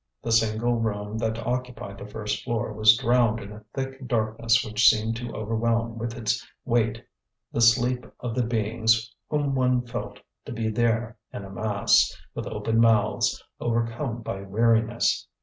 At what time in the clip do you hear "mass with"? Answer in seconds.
11.51-12.47